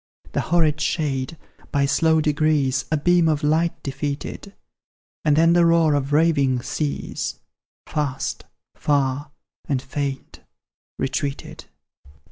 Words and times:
The 0.31 0.41
horrid 0.41 0.81
shade, 0.81 1.37
by 1.71 1.85
slow 1.85 2.21
degrees, 2.21 2.85
A 2.91 2.97
beam 2.97 3.29
of 3.29 3.43
light 3.43 3.83
defeated, 3.83 4.55
And 5.23 5.35
then 5.35 5.53
the 5.53 5.63
roar 5.63 5.93
of 5.93 6.11
raving 6.11 6.63
seas, 6.63 7.39
Fast, 7.85 8.45
far, 8.75 9.29
and 9.69 9.79
faint, 9.79 10.39
retreated. 10.97 11.65